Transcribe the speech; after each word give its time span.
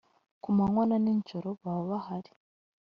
ku 0.41 0.49
manywa 0.57 0.83
na 0.89 0.97
ni 1.03 1.13
njoro 1.19 1.47
baba 1.63 1.83
bahari 1.91 2.31